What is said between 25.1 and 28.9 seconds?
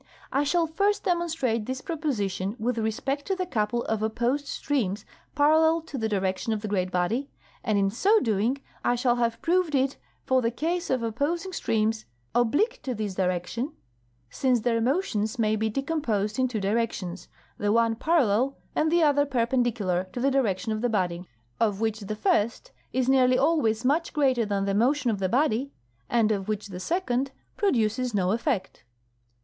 of the body, and of which the second produces no effect.